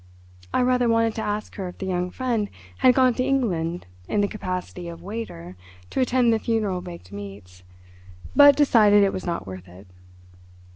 [0.51, 4.21] I rather wanted to ask her if the young friend had gone to England in
[4.21, 5.55] the capacity of waiter
[5.91, 7.61] to attend the funeral baked meats,
[8.35, 9.85] but decided it was not worth it.